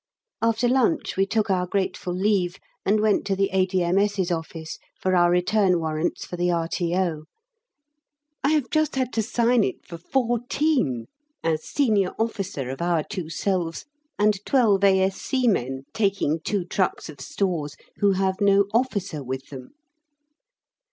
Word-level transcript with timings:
After 0.41 0.67
lunch, 0.67 1.15
we 1.15 1.27
took 1.27 1.51
our 1.51 1.67
grateful 1.67 2.11
leave 2.11 2.57
and 2.83 2.99
went 3.01 3.23
to 3.27 3.35
the 3.35 3.51
A.D.M.S.'s 3.51 4.31
office 4.31 4.79
for 4.99 5.15
our 5.15 5.29
return 5.29 5.79
warrants 5.79 6.25
for 6.25 6.37
the 6.37 6.49
R.T.O. 6.49 7.25
(I 8.43 8.49
have 8.49 8.71
just 8.71 8.95
had 8.95 9.13
to 9.13 9.21
sign 9.21 9.63
it 9.63 9.85
for 9.85 9.99
fourteen, 9.99 11.05
as 11.43 11.65
senior 11.65 12.15
officer 12.17 12.71
of 12.71 12.81
our 12.81 13.03
two 13.03 13.29
selves 13.29 13.85
and 14.17 14.43
twelve 14.43 14.83
A.S.C. 14.83 15.47
men 15.47 15.83
taking 15.93 16.39
two 16.39 16.65
trucks 16.65 17.07
of 17.07 17.21
stores, 17.21 17.77
who 17.97 18.13
have 18.13 18.41
no 18.41 18.65
officer 18.73 19.23
with 19.23 19.49
them!) 19.49 19.69